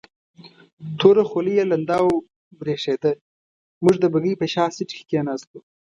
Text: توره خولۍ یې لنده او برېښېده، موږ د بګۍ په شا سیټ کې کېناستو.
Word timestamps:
توره 0.99 1.23
خولۍ 1.29 1.53
یې 1.57 1.65
لنده 1.71 1.95
او 2.01 2.09
برېښېده، 2.59 3.11
موږ 3.83 3.95
د 3.99 4.05
بګۍ 4.13 4.33
په 4.39 4.45
شا 4.53 4.65
سیټ 4.75 4.89
کې 4.97 5.03
کېناستو. 5.09 5.57